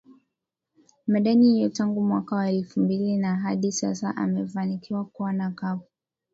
[1.07, 5.87] medani hiyo tangu mwaka wa elfu mbili na hadi sasa amefanikiwa kuwa na kapu